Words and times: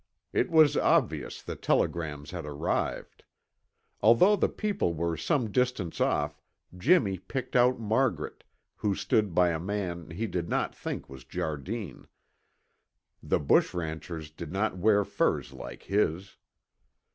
It 0.33 0.49
was 0.49 0.75
obvious 0.75 1.43
the 1.43 1.55
telegrams 1.55 2.31
had 2.31 2.43
arrived. 2.43 3.23
Although 4.01 4.35
the 4.35 4.49
people 4.49 4.95
were 4.95 5.15
some 5.15 5.51
distance 5.51 6.01
off, 6.01 6.41
Jimmy 6.75 7.19
picked 7.19 7.55
out 7.55 7.79
Margaret, 7.79 8.43
who 8.77 8.95
stood 8.95 9.35
by 9.35 9.49
a 9.49 9.59
man 9.59 10.09
he 10.09 10.25
did 10.25 10.49
not 10.49 10.73
think 10.73 11.07
was 11.07 11.23
Jardine; 11.23 12.07
the 13.21 13.39
bush 13.39 13.75
ranchers 13.75 14.31
did 14.31 14.51
not 14.51 14.75
wear 14.75 15.05
furs 15.05 15.53
like 15.53 15.83
his. 15.83 16.35